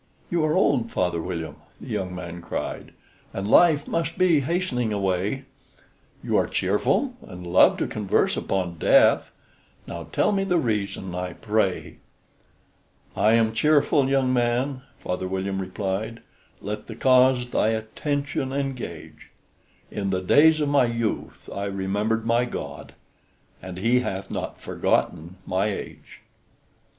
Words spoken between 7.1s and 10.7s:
and love to converse upon death: Now tell me the